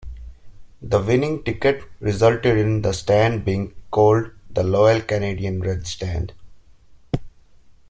The 0.81 0.99
winning 0.99 1.43
ticket 1.43 1.83
resulted 1.99 2.57
in 2.57 2.81
the 2.81 2.91
stand 2.91 3.45
being 3.45 3.75
called 3.91 4.31
the 4.49 4.63
Loyal 4.63 4.99
Canadian 5.01 5.59
Red 5.61 5.85
Stand. 5.85 6.33